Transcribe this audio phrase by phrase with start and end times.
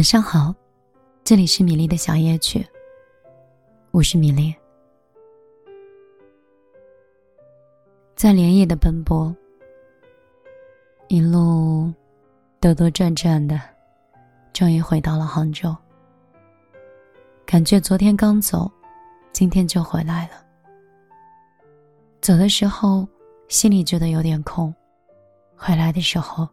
[0.00, 0.54] 晚上好，
[1.24, 2.66] 这里是米粒的小夜曲。
[3.90, 4.54] 我是米粒，
[8.16, 9.36] 在连夜的奔波，
[11.08, 11.92] 一路
[12.60, 13.60] 兜兜转转的，
[14.54, 15.76] 终于回到了杭州。
[17.44, 18.72] 感觉昨天刚走，
[19.32, 20.42] 今天就回来了。
[22.22, 23.06] 走的时候
[23.48, 24.74] 心里觉得有点空，
[25.54, 26.48] 回来的时候，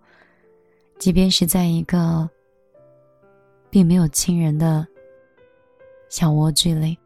[1.00, 2.30] 即便是在一个。
[3.77, 4.88] 并没有亲人的
[6.09, 6.97] 小蜗居里，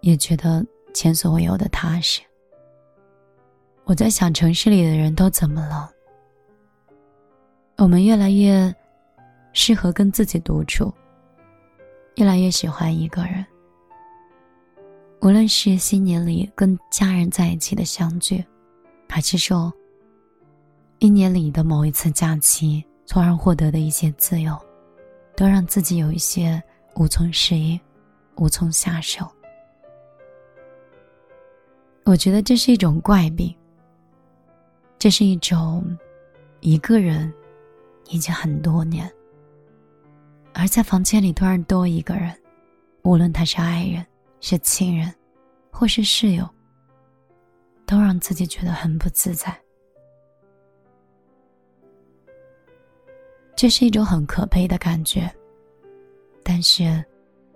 [0.00, 2.20] 也觉得前所未有的踏实。
[3.84, 5.88] 我在想，城市里的人都怎么了？
[7.76, 8.74] 我们越来越
[9.52, 10.92] 适合跟自己独处，
[12.16, 13.46] 越来越喜欢一个人。
[15.20, 18.44] 无论是新年里跟家人在一起的相聚，
[19.08, 19.72] 还是说
[20.98, 24.58] 一年里的某一次假期，从而获得的一些自由。
[25.36, 26.62] 都让自己有一些
[26.96, 27.78] 无从适应，
[28.36, 29.26] 无从下手。
[32.04, 33.54] 我觉得这是一种怪病。
[34.98, 35.84] 这是一种
[36.60, 37.30] 一个人
[38.08, 39.10] 已经很多年，
[40.54, 42.34] 而在房间里突然多一个人，
[43.02, 44.06] 无论他是爱人、
[44.40, 45.14] 是亲人，
[45.70, 46.48] 或是室友，
[47.84, 49.54] 都让自己觉得很不自在。
[53.64, 55.34] 这是一种很可悲的感觉，
[56.42, 57.02] 但是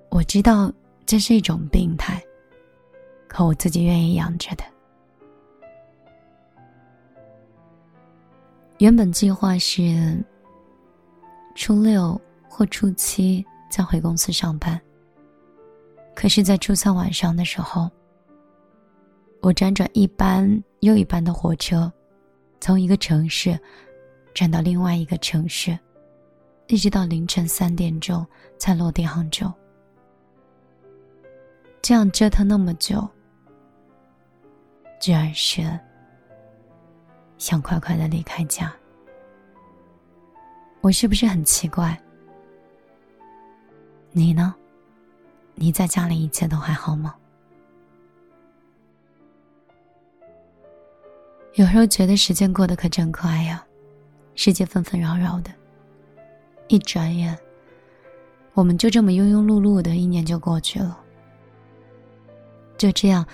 [0.09, 0.73] 我知道
[1.05, 2.19] 这是一种病态，
[3.29, 4.65] 可我自己愿意养着的。
[8.79, 10.25] 原本计划是
[11.55, 14.81] 初六或初七再回公司上班，
[16.15, 17.87] 可是，在初三晚上的时候，
[19.43, 21.93] 我辗转一班又一班的火车，
[22.63, 23.61] 从一个城市
[24.33, 25.79] 转到另外一个城市。
[26.69, 28.25] 一直到凌晨三点钟
[28.59, 29.51] 才落地杭州，
[31.81, 33.09] 这样折腾那么久，
[35.01, 35.63] 居然是
[37.39, 38.71] 想快快的离开家。
[40.83, 41.99] 我是不是很奇怪？
[44.13, 44.55] 你呢？
[45.55, 47.15] 你在家里一切都还好吗？
[51.55, 53.65] 有时候觉得时间过得可真快呀，
[54.35, 55.51] 世界纷纷扰扰的。
[56.69, 57.37] 一转眼，
[58.55, 61.01] 我们就这么庸庸碌碌的一年就过去了。
[62.77, 63.27] 就这样，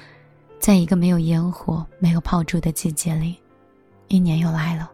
[0.59, 3.37] 在一个没有烟火、没有炮竹的季节里，
[4.09, 4.91] 一年又来了。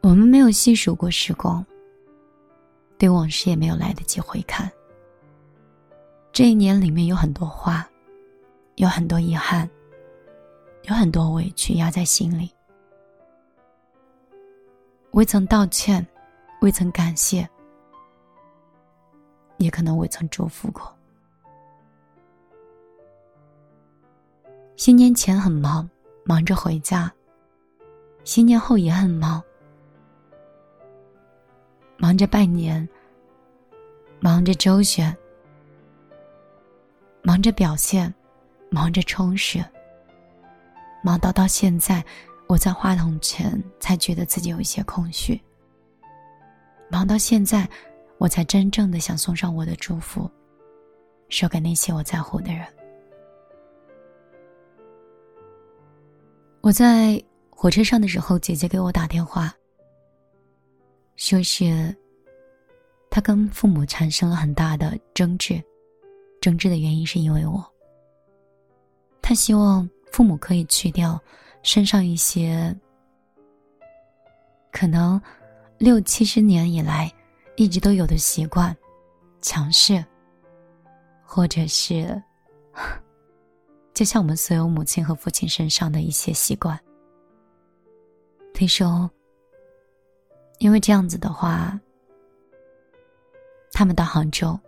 [0.00, 1.64] 我们没有细数过时光，
[2.98, 4.70] 对往事也没有来得及回看。
[6.32, 7.88] 这一年里面有很多话，
[8.74, 9.70] 有很多遗憾，
[10.82, 12.50] 有很多委屈压在心里。
[15.12, 16.04] 未曾道歉，
[16.62, 17.46] 未曾感谢，
[19.58, 20.90] 也可能未曾祝福过。
[24.74, 25.88] 新年前很忙，
[26.24, 27.10] 忙着回家；
[28.24, 29.42] 新年后也很忙，
[31.98, 32.88] 忙着拜年，
[34.18, 35.14] 忙着周旋，
[37.20, 38.12] 忙着表现，
[38.70, 39.62] 忙着充实，
[41.04, 42.02] 忙到到现在。
[42.52, 45.40] 我在话筒前才觉得自己有一些空虚。
[46.90, 47.66] 忙到现在，
[48.18, 50.30] 我才真正的想送上我的祝福，
[51.30, 52.66] 说给那些我在乎的人。
[56.60, 57.18] 我在
[57.48, 59.50] 火车上的时候，姐姐给我打电话，
[61.16, 61.96] 说是
[63.08, 65.58] 她跟父母产生了很大的争执，
[66.38, 67.64] 争执的原因是因为我。
[69.22, 71.18] 她希望父母可以去掉。
[71.62, 72.74] 身上一些
[74.70, 75.20] 可能
[75.78, 77.12] 六七十年以来
[77.56, 78.76] 一直都有的习惯，
[79.40, 80.04] 强势，
[81.22, 82.20] 或者是
[83.94, 86.78] 就像我们所有母亲和父亲身上的一些习惯。
[88.54, 89.10] 听说，
[90.58, 91.78] 因为这样子的话，
[93.72, 94.58] 他们到杭州，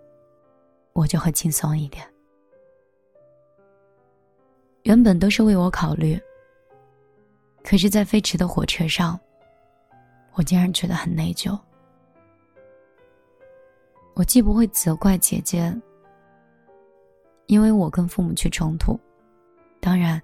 [0.92, 2.06] 我就会轻松一点。
[4.82, 6.20] 原本都是为我考虑。
[7.64, 9.18] 可是，在飞驰的火车上，
[10.34, 11.58] 我竟然觉得很内疚。
[14.12, 15.74] 我既不会责怪姐姐，
[17.46, 19.00] 因为我跟父母去冲突，
[19.80, 20.22] 当然，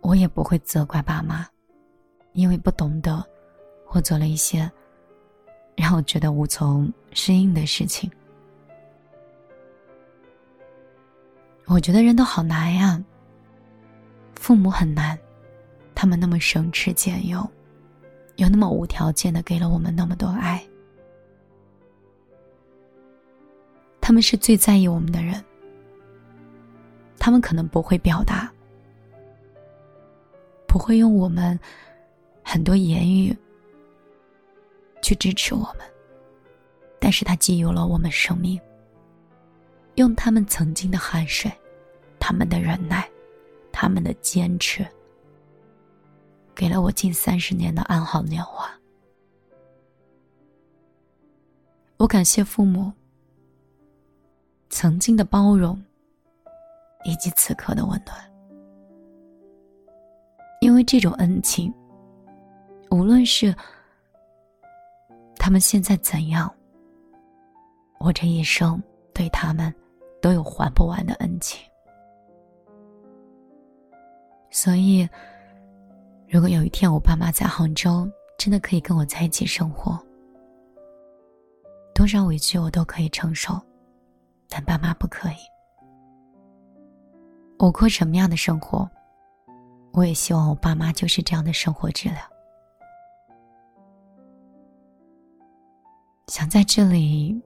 [0.00, 1.46] 我也不会责怪爸妈，
[2.32, 3.24] 因为不懂得，
[3.86, 4.70] 或做了一些
[5.76, 8.10] 让我觉得无从适应的事情。
[11.66, 13.00] 我觉得人都好难呀，
[14.34, 15.18] 父母很难，
[16.00, 17.42] 他们那么省吃俭用，
[18.36, 20.64] 又那么无条件的给了我们那么多爱。
[24.00, 25.44] 他们是最在意我们的人，
[27.18, 28.48] 他们可能不会表达，
[30.68, 31.58] 不会用我们
[32.44, 33.36] 很多言语
[35.02, 35.80] 去支持我们，
[37.00, 38.56] 但是他给予了我们生命，
[39.96, 41.50] 用他们曾经的汗水，
[42.20, 43.10] 他们的忍耐，
[43.72, 44.86] 他们的坚持，
[46.58, 48.68] 给了我近三十年的安好年华。
[51.96, 52.92] 我感谢父母。
[54.68, 55.80] 曾经的包容，
[57.04, 58.18] 以及此刻的温暖，
[60.60, 61.72] 因为这种恩情，
[62.90, 63.54] 无论是
[65.36, 66.52] 他们现在怎样，
[67.98, 68.80] 我这一生
[69.14, 69.74] 对他们
[70.20, 71.58] 都有还不完的恩情。
[74.50, 75.08] 所以，
[76.30, 79.98] 如果有一天我爸妈在杭州，真的可以跟我在一起生活，
[81.94, 83.58] 多少委屈我都可以承受。
[84.46, 85.36] 但爸妈不可以。
[87.58, 88.88] 我过什么样的生活，
[89.92, 92.18] 我也希望我爸妈就是这样的生活质量。
[96.28, 97.42] 想在这里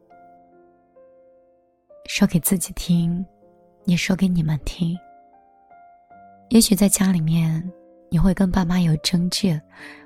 [2.07, 3.25] 说给自己听，
[3.85, 4.97] 也说给你们听。
[6.51, 7.73] 也许在家里面，
[8.13, 9.59] 你会跟爸妈有争执，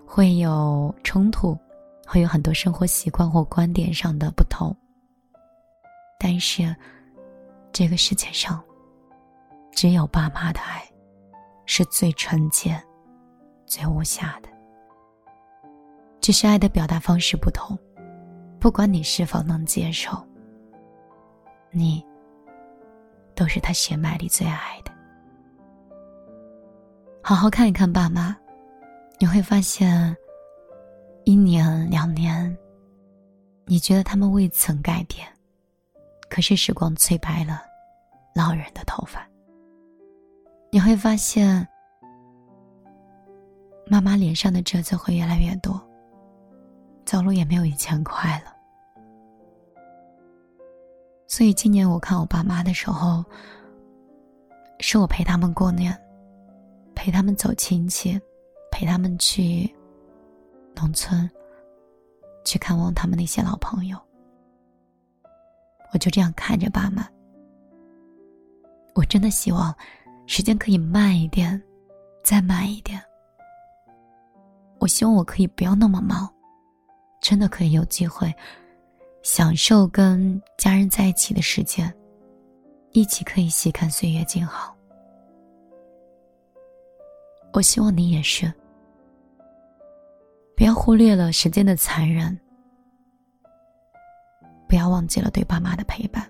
[0.07, 1.59] 会有冲突，
[2.07, 4.73] 会有很多生活习惯或观点上的不同。
[6.17, 6.73] 但是，
[7.73, 8.63] 这个世界上，
[9.73, 10.89] 只有爸妈的爱，
[11.65, 12.81] 是最纯洁、
[13.67, 14.49] 最无瑕的。
[16.21, 17.77] 只是爱的表达方式不同，
[18.61, 20.17] 不管你是否能接受，
[21.73, 22.07] 你
[23.35, 24.93] 都是他血脉里最爱的。
[27.29, 28.37] 好好看一看爸妈，
[29.19, 30.17] 你会发现，
[31.25, 32.57] 一年两年，
[33.65, 35.27] 你觉得他们未曾改变。
[36.31, 37.63] 可是时光催白了
[38.33, 39.29] 老人的头发，
[40.71, 41.67] 你会发现
[43.89, 45.85] 妈妈脸上的褶子会越来越多，
[47.05, 48.55] 走路也没有以前快了。
[51.27, 53.25] 所以今年我看我爸妈的时候，
[54.79, 55.93] 是我陪他们过年，
[57.07, 58.21] 陪他们走亲戚，
[58.69, 59.73] 陪他们去
[60.75, 61.31] 农村，
[62.45, 63.97] 去看望他们那些老朋友。
[65.93, 67.09] 我就这样看着爸妈。
[68.93, 69.73] 我真的希望
[70.27, 71.63] 时间可以慢一点，
[72.25, 73.01] 再慢一点。
[74.81, 76.29] 我希望我可以不要那么忙，
[77.21, 78.35] 真的可以有机会
[79.23, 81.95] 享受跟家人在一起的时间，
[82.91, 84.76] 一起可以细看岁月静好。
[87.57, 88.53] 我希望你也是，
[90.55, 92.39] 不要忽略了时间的残忍。
[94.69, 96.23] 不要忘记了对爸妈的陪伴。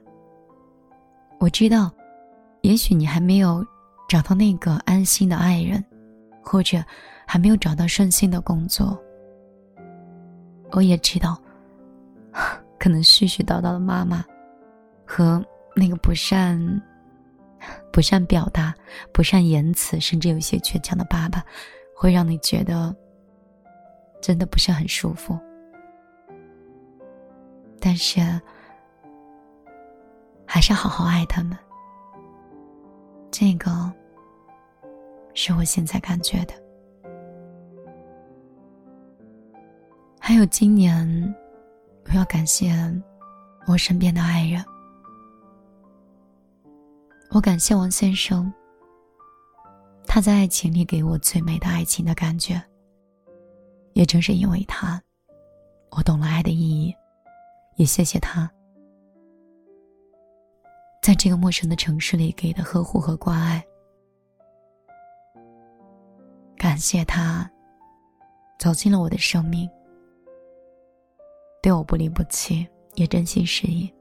[1.41, 1.91] 我知道，
[2.61, 3.67] 也许你还没有
[4.09, 5.85] 找到那个安心的爱人，
[6.45, 6.81] 或者
[7.27, 8.97] 还没有找到顺心的工作。
[10.71, 11.37] 我也知道，
[12.79, 14.25] 可能絮絮叨叨的妈妈，
[15.05, 16.57] 和那个不善、
[17.97, 18.75] 不善表达、
[19.11, 21.43] 不善言辞，甚至有些倔强的爸爸，
[21.95, 22.95] 会让你觉得
[24.21, 25.35] 真的不是很舒服。
[27.81, 28.21] 但是，
[30.45, 31.57] 还是好好爱他们。
[33.31, 33.91] 这个
[35.33, 36.53] 是我现在感觉的。
[40.21, 41.35] 还有今年，
[42.05, 42.71] 我要感谢
[43.67, 44.63] 我身边的爱人。
[47.37, 48.51] 我感谢王先生，
[50.07, 52.59] 他在爱情里给我最美的爱情的感觉。
[53.93, 54.99] 也正是因为他，
[55.91, 56.97] 我懂了爱的意义。
[57.75, 58.51] 也谢谢他，
[61.03, 63.63] 在这个陌生的城市里给的呵护和关爱。
[66.57, 67.51] 感谢他，
[68.59, 69.69] 走进了我的生命，
[71.63, 73.93] 对我不离不弃，也真心实意。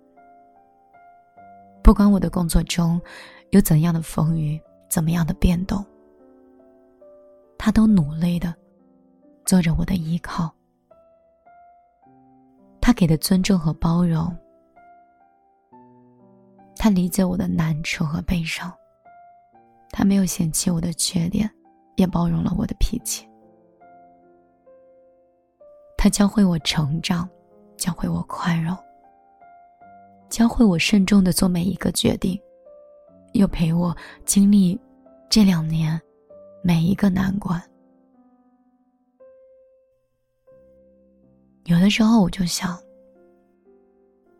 [1.86, 3.00] 不管我的工作中
[3.51, 5.86] 有怎样的风雨，怎么样的变动，
[7.60, 8.51] 他都努力的
[9.46, 10.51] 做着我的依靠。
[12.82, 14.36] 他给的尊重和包容，
[16.75, 18.74] 他理解我的难处和悲伤，
[19.92, 21.48] 他没有嫌弃我的缺点，
[21.98, 23.30] 也包容了我的脾气。
[25.96, 27.30] 他教会我成长，
[27.77, 28.75] 教会我宽容，
[30.29, 32.39] 教会我慎重的做每一个决定，
[33.34, 34.79] 又陪我经历
[35.29, 36.00] 这两年
[36.63, 37.62] 每一个难关。
[41.65, 42.77] 有的时候我就想，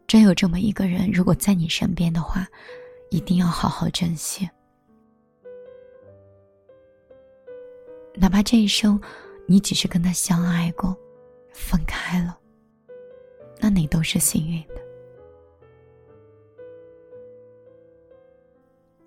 [0.06, 2.48] 真有这么一个人，如果在你身边的话，
[3.10, 4.48] 一定要好好珍惜。
[8.14, 9.00] 哪怕这一生，
[9.48, 10.96] 你只是跟他相爱过，
[11.52, 12.38] 分开了，
[13.60, 14.85] 那你都是幸运的。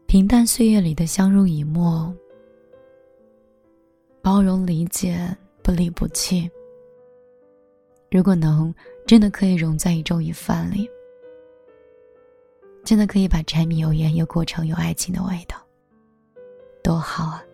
[0.08, 2.10] 平淡岁月里的相濡以沫，
[4.22, 6.50] 包容理解，不离不弃。
[8.10, 8.74] 如果能
[9.06, 10.88] 真的可以融在一粥一饭里，
[12.82, 15.58] 真的可以把柴米油盐又过成有爱情的味道，
[16.82, 17.44] 多好啊！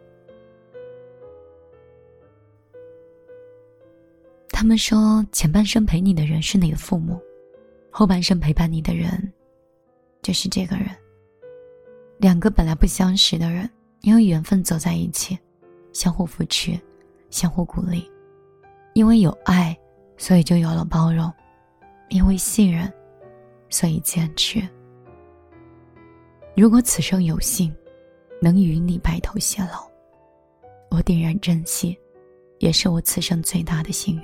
[4.50, 7.20] 他们说，前半生陪你的人是你的父母，
[7.90, 9.10] 后半生陪伴你的人
[10.22, 10.86] 就是这个人。
[12.24, 13.68] 两个本来不相识的人，
[14.00, 15.38] 因为缘分走在一起，
[15.92, 16.72] 相互扶持，
[17.28, 18.10] 相互鼓励，
[18.94, 19.78] 因为有爱。
[20.16, 21.30] 所以就有了包容，
[22.08, 22.90] 因为信任，
[23.68, 24.66] 所以坚持。
[26.56, 27.70] 如果此生有幸，
[28.40, 29.86] 能与你白头偕老，
[30.88, 31.94] 我定然珍惜，
[32.58, 34.22] 也是我此生最大的幸运。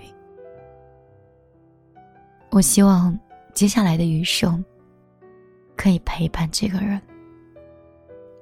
[2.50, 3.14] 我希望
[3.52, 4.64] 接下来的余生，
[5.76, 6.98] 可以陪伴这个人，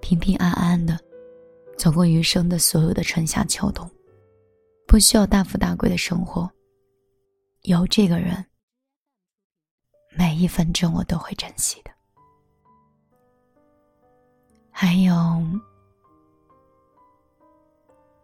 [0.08, 0.98] 平平安安的，
[1.76, 3.86] 走过余生的所有的春夏秋冬，
[4.86, 6.50] 不需要大富大贵的生活。
[7.64, 8.42] 有这个人，
[10.16, 11.90] 每一分钟我都会珍惜的。
[14.70, 15.14] 还有，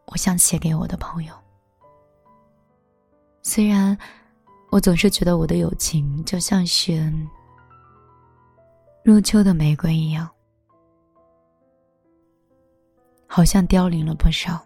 [0.06, 1.34] 我想写给我的朋友。
[3.42, 3.94] 虽然
[4.70, 7.12] 我总是觉得我的友情就像是
[9.04, 10.26] 入秋的玫瑰一样，
[13.36, 14.64] 好像凋零了不少，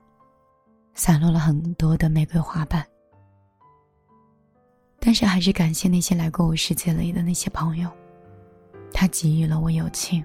[0.93, 2.87] 散落了很多的玫瑰花瓣。
[5.01, 7.91] 但是还是感谢那些来过我世界里的那些朋友，
[8.93, 10.23] 他给予了我友情。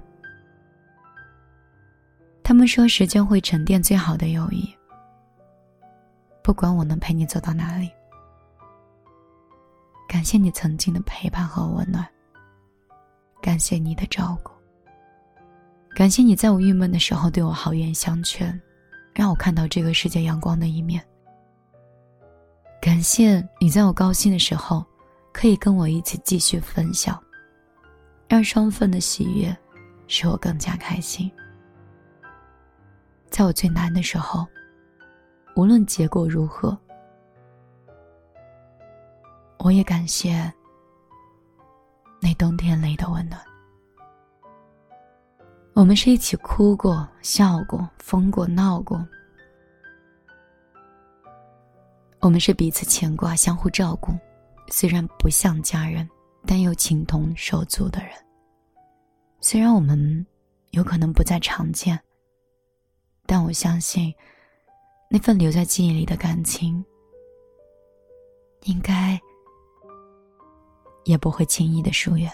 [2.44, 4.70] 他们说时间会沉淀最好的友谊。
[6.44, 7.90] 不管我能陪你走到哪里，
[10.06, 12.06] 感谢你曾经的陪伴和温暖。
[13.42, 14.52] 感谢你的照顾，
[15.96, 18.60] 感谢你在我郁闷的时候对我好言相劝，
[19.14, 21.04] 让我看到这个世界阳光的一面。
[22.82, 24.84] 感谢你在我高兴的时候，
[25.32, 27.22] 可以跟我一起继续分享，
[28.28, 29.56] 让双份的喜悦
[30.08, 31.32] 使我更加开心。
[33.30, 34.48] 在我最难的时候，
[35.56, 36.76] 无论结果如何，
[39.60, 40.52] 我也感谢
[42.20, 43.40] 那冬天里的温暖。
[45.76, 49.04] 我们是一起哭过、笑过、疯过、闹过。
[52.20, 54.14] 我们是彼此牵挂、相互照顾，
[54.70, 56.08] 虽然不像家人，
[56.46, 58.12] 但又情同手足的人。
[59.42, 60.26] 虽然我们
[60.70, 62.00] 有可能不再常见，
[63.26, 64.14] 但我相信，
[65.10, 66.86] 那份留在记忆里的感情，
[68.62, 69.20] 应该
[71.04, 72.32] 也不会轻易的疏远。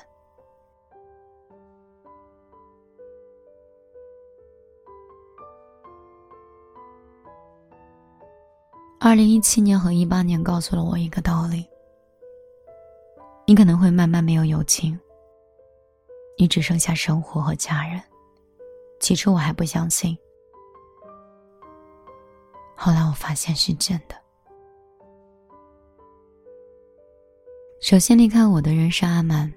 [9.01, 11.65] 二零一七年和一八年告诉了我一个道理：
[13.47, 14.99] 你可能会慢慢没有友情，
[16.37, 18.01] 你只剩下生活和家人。
[18.99, 20.17] 起初我还不相信，
[22.75, 24.15] 后来我发现是真的。
[27.79, 29.49] 首先离开我的人是阿满，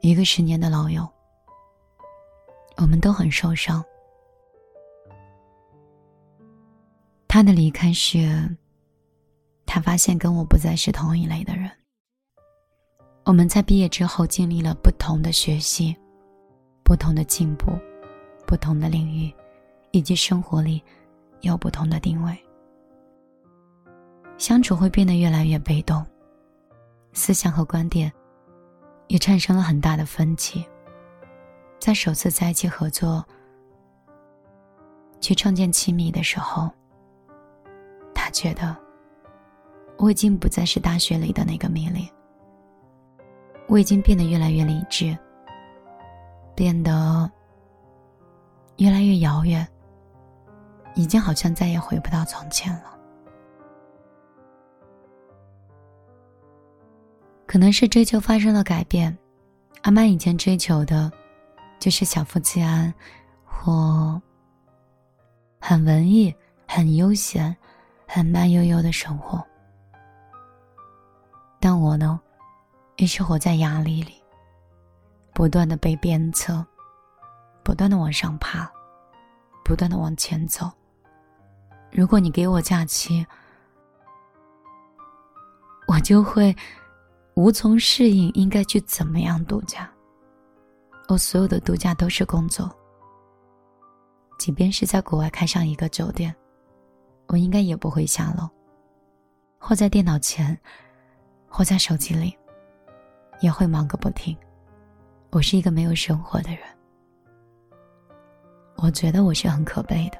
[0.00, 1.08] 一个十年的老友，
[2.78, 3.82] 我们都很受伤。
[7.38, 8.56] 他的离开是，
[9.64, 11.70] 他发现跟我不再是同一类的人。
[13.24, 15.96] 我们在毕业之后经历了不同的学习，
[16.82, 17.78] 不同的进步，
[18.44, 19.32] 不同的领域，
[19.92, 20.82] 以及生活里
[21.42, 22.36] 有不同的定位。
[24.36, 26.04] 相处会变得越来越被动，
[27.12, 28.12] 思想和观点
[29.06, 30.66] 也产生了很大的分歧。
[31.78, 33.24] 在首次在一起合作，
[35.20, 36.68] 去创建亲密的时候。
[38.28, 38.76] 他觉得，
[39.96, 42.06] 我已经不再是大学里的那个米粒。
[43.66, 45.16] 我已经变得越来越理智，
[46.54, 47.30] 变得
[48.76, 49.66] 越来越遥远，
[50.94, 52.98] 已经好像再也回不到从前了。
[57.46, 59.16] 可能是追求发生了改变，
[59.84, 61.10] 阿曼以前追求的，
[61.78, 62.92] 就是小富即安，
[63.42, 64.20] 或
[65.58, 66.34] 很文艺、
[66.66, 67.56] 很悠闲、
[68.18, 69.40] 很慢悠悠的生活。
[71.60, 72.20] 但我呢？
[72.96, 74.20] 一直活在压力里，
[75.32, 76.66] 不断的被鞭策，
[77.62, 78.68] 不断的往上爬，
[79.64, 80.68] 不断的往前走。
[81.92, 83.24] 如果你给我假期，
[85.86, 86.52] 我就会
[87.34, 89.88] 无从适应应该去怎么样度假。
[91.06, 92.68] 我所有的度假都是工作，
[94.40, 96.34] 即便是在国外开上一个酒店，
[97.28, 98.48] 我应该也不会下楼，
[99.58, 100.58] 或在电脑前，
[101.48, 102.36] 或在手机里。
[103.40, 104.36] 也会忙个不停。
[105.30, 106.60] 我是一个没有生活的人，
[108.74, 110.18] 我觉得我是很可悲的。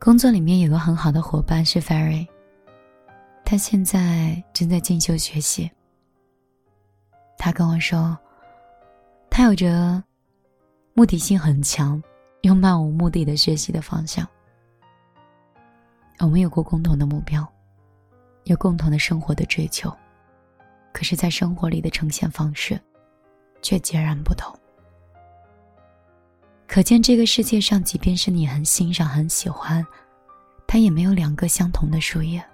[0.00, 2.26] 工作里面有个很好的伙伴是 Ferry，
[3.44, 5.70] 他现在正在进修学习。
[7.38, 8.18] 他跟我说，
[9.30, 10.02] 他有着
[10.94, 12.02] 目的性很强
[12.44, 14.28] 又漫无目的的学习的方向。
[16.18, 17.46] 我们有过共同的目标，
[18.44, 19.90] 有共同的生活的追求。
[20.92, 22.78] 可是，在生活里的呈现方式，
[23.62, 24.54] 却截然不同。
[26.68, 29.84] 可见，这个世界上，即便是你很欣赏、很喜欢，
[30.66, 32.44] 它也没有两个相同的树叶。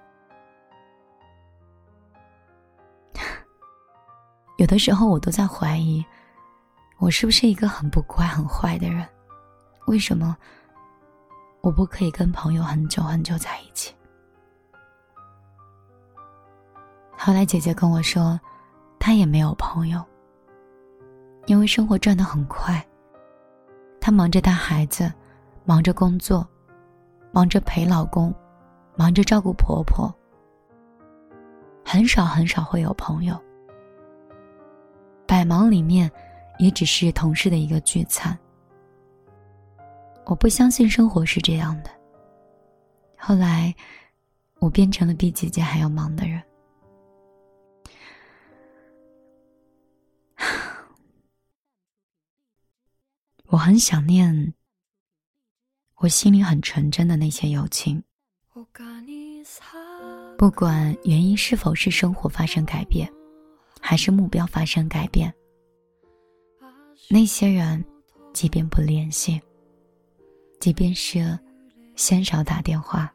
[4.56, 6.04] 有的时候，我都在怀疑，
[6.98, 9.04] 我是不是一个很不乖、很坏的人？
[9.90, 10.36] 为什么
[11.62, 13.92] 我不可以跟朋友很久很久在一起？
[17.18, 18.40] 后来姐姐跟我说，
[19.00, 20.00] 她也没有朋友，
[21.46, 22.86] 因为生活转得很快。
[24.00, 25.12] 她忙着带孩子，
[25.64, 26.48] 忙着工作，
[27.32, 28.32] 忙着陪老公，
[28.94, 30.08] 忙着照顾婆婆，
[31.84, 33.36] 很少很少会有朋友。
[35.26, 36.08] 百忙里面，
[36.60, 38.38] 也只是同事的一个聚餐。
[40.30, 41.90] 我不相信生活是这样的。
[43.18, 43.74] 后来，
[44.60, 46.40] 我变成了比姐姐还要忙的人。
[53.48, 54.54] 我很想念
[55.96, 58.00] 我心里很纯真的那些友情，
[60.38, 63.12] 不管原因是否是生活发生改变，
[63.80, 65.34] 还是目标发生改变，
[67.08, 67.84] 那些人
[68.32, 69.42] 即便不联系，
[70.60, 71.36] 即便是
[71.96, 73.12] 鲜少打电话，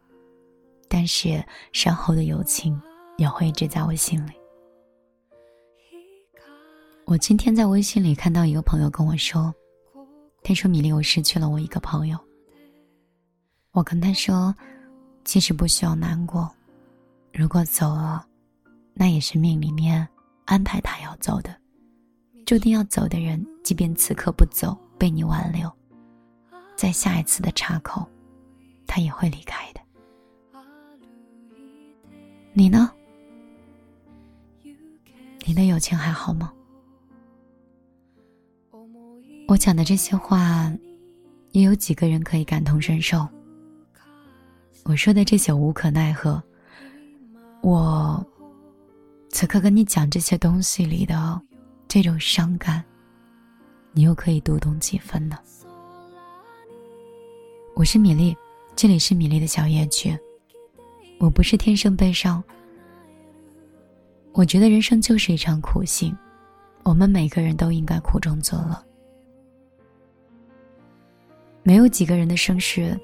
[0.89, 2.79] 但是深厚的友情
[3.17, 4.31] 也会一直在我心里。
[7.05, 9.53] 我今天在微信里看到一个朋友跟我说。
[10.47, 12.17] 他说：“米粒，我失去了我一个朋友。”
[13.73, 14.55] 我跟他说
[15.25, 16.47] ：“其实不需要难过，
[17.33, 18.23] 如果走了，
[18.93, 20.07] 那也是命里面
[20.45, 21.49] 安排他要走的。
[22.45, 25.67] 注定要走的人，即便此刻不走，被你挽留，
[26.75, 28.07] 在下一次的岔口，
[28.85, 29.81] 他也会离开的。
[32.53, 32.91] 你呢？
[35.45, 36.51] 你的友情还好吗？”
[39.47, 40.71] 我讲的这些话，
[41.51, 43.27] 也有几个人可以感同身受。
[44.83, 46.41] 我说的这些无可奈何，
[47.61, 48.25] 我
[49.29, 51.39] 此刻跟你讲这些东西里的
[51.87, 52.83] 这种伤感，
[53.93, 55.37] 你又可以读懂几分呢？
[57.75, 58.33] 我是米粒，
[58.73, 60.17] 这里是米粒的小夜曲。
[61.19, 62.41] 我不是天生悲伤，
[64.31, 66.17] 我觉得人生就是一场苦行，
[66.83, 68.81] 我们每个人都应该苦中作乐。
[71.63, 72.97] 没有几个人的生世，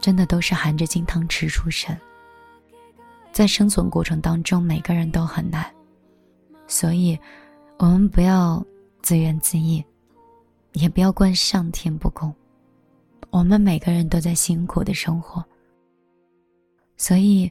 [0.00, 1.96] 真的都是含着金汤匙出生。
[3.30, 5.64] 在生存过程当中，每个人都很难，
[6.66, 7.16] 所以，
[7.78, 8.66] 我们不要
[9.00, 9.84] 自怨自艾，
[10.72, 12.34] 也不要怪上天不公。
[13.30, 15.44] 我们每个人都在辛苦的生活，
[16.96, 17.50] 所以，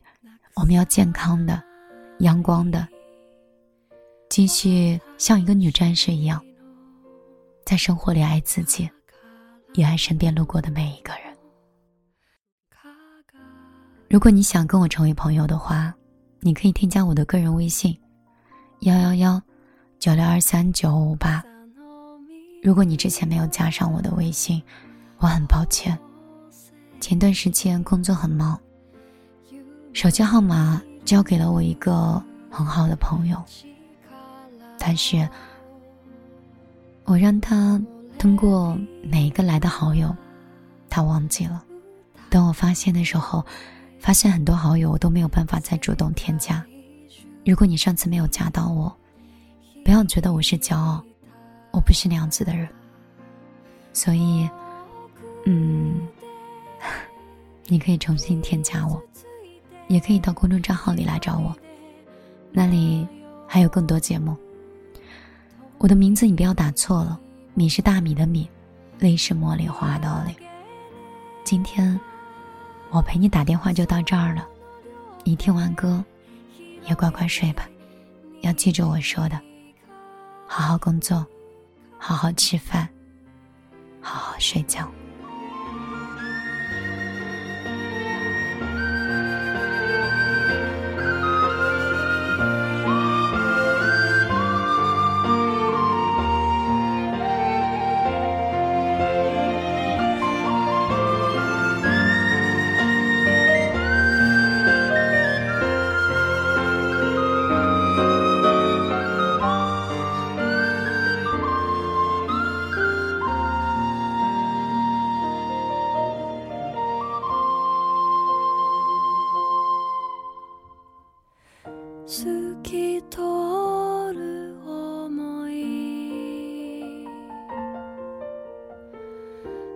[0.56, 1.62] 我们要健康的、
[2.20, 2.88] 阳光的，
[4.30, 6.44] 继续像一个女战士一样，
[7.66, 8.90] 在生活里爱自己。
[9.78, 11.36] 也爱身边路过的每一个人。
[14.10, 15.94] 如果你想跟我成为朋友的话，
[16.40, 17.94] 你可以添加我的个人微信：
[18.80, 19.42] 幺幺幺
[20.00, 21.44] 九六二三九五八。
[22.64, 24.64] 如果你之前没有加上我的微信，
[25.26, 25.98] 我很抱歉。
[27.02, 28.60] 前段时间工作很忙，
[29.92, 33.44] 手机号码交给了我一个很好的朋友，
[34.78, 35.28] 但是，
[37.06, 37.82] 我让他
[38.20, 40.16] 通过每一个来的好友，
[40.92, 41.66] 他忘记了。
[42.30, 43.44] 等我发现的时候，
[43.98, 46.64] 发现很多好友我都没有办法再主动添加。
[47.44, 48.96] 如果你上次没有加到我，
[49.84, 51.04] 不要觉得我是骄傲，
[51.72, 52.70] 我不是那样子的人。
[53.92, 54.48] 所以，
[55.45, 56.08] 嗯，
[57.67, 59.01] 你可以重新添加我。
[59.88, 61.55] 也可以到公众账号里来找我，
[62.51, 63.08] 那里
[63.47, 64.36] 还有更多节目。
[65.77, 67.19] 我的名字你不要打错了，
[67.53, 68.49] 米是大米的米，
[68.97, 70.36] 泪是茉莉花的泪。
[71.43, 71.99] 今天
[72.89, 74.47] 我陪你打电话就到这儿了，
[75.23, 76.03] 你听完歌
[76.88, 77.69] 也乖乖睡吧，
[78.41, 79.39] 要记住我说的，
[80.47, 81.23] 好好工作，
[81.99, 82.89] 好好吃饭，
[84.01, 84.91] 好好睡觉。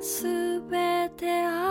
[0.01, 1.68] すべてあ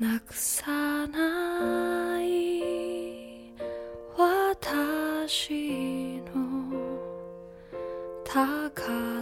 [0.00, 3.52] なくさない
[4.16, 6.72] 私の
[8.24, 9.13] 宝